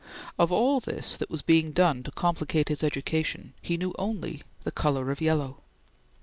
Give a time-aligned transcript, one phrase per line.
[0.39, 4.71] Of all this that was being done to complicate his education, he knew only the
[4.71, 5.57] color of yellow.